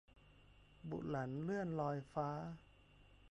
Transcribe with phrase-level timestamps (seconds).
[0.89, 2.29] บุหลันเลื่อนลอยฟ้า